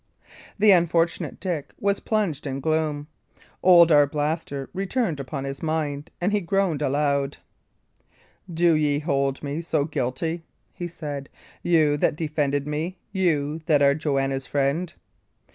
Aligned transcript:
The 0.57 0.71
unfortunate 0.71 1.39
Dick 1.39 1.75
was 1.79 1.99
plunged 1.99 2.47
in 2.47 2.59
gloom. 2.59 3.05
Old 3.61 3.91
Arblaster 3.91 4.67
returned 4.73 5.19
upon 5.19 5.43
his 5.43 5.61
mind, 5.61 6.09
and 6.19 6.31
he 6.31 6.41
groaned 6.41 6.81
aloud. 6.81 7.37
"Do 8.51 8.73
ye 8.75 8.97
hold 8.97 9.43
me 9.43 9.61
so 9.61 9.85
guilty?" 9.85 10.41
he 10.73 10.87
said; 10.87 11.29
"you 11.61 11.97
that 11.97 12.15
defended 12.15 12.65
me 12.67 12.97
you 13.11 13.61
that 13.67 13.83
are 13.83 13.93
Joanna's 13.93 14.47
friend?" 14.47 14.91